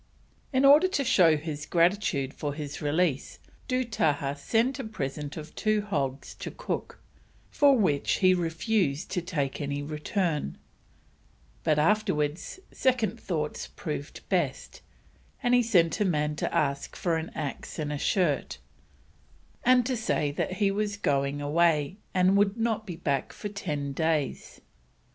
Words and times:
In 0.51 0.65
order 0.65 0.87
to 0.87 1.03
show 1.03 1.37
his 1.37 1.67
gratitude 1.67 2.33
for 2.33 2.55
his 2.55 2.81
release 2.81 3.37
Dootahah 3.67 4.33
sent 4.35 4.79
a 4.79 4.83
present 4.83 5.37
of 5.37 5.53
two 5.53 5.83
hogs 5.83 6.33
to 6.39 6.49
Cook, 6.49 6.97
for 7.51 7.77
which 7.77 8.13
he 8.13 8.33
refused 8.33 9.11
to 9.11 9.21
take 9.21 9.61
any 9.61 9.83
return; 9.83 10.57
but, 11.63 11.77
afterwards, 11.77 12.59
second 12.71 13.19
thoughts 13.19 13.67
proved 13.67 14.27
best, 14.27 14.81
and 15.43 15.53
he 15.53 15.61
sent 15.61 15.99
a 15.99 16.03
man 16.05 16.35
to 16.37 16.51
ask 16.51 16.95
for 16.95 17.17
an 17.17 17.29
axe 17.35 17.77
and 17.77 17.93
a 17.93 17.99
shirt, 17.99 18.57
and 19.63 19.85
to 19.85 19.95
say 19.95 20.33
he 20.51 20.71
was 20.71 20.97
going 20.97 21.41
away, 21.41 21.97
and 22.11 22.35
would 22.37 22.57
not 22.57 22.87
be 22.87 22.95
back 22.95 23.31
for 23.31 23.49
ten 23.49 23.93
days. 23.93 24.61